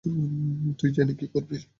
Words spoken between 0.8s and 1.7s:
জেনে কী করবি?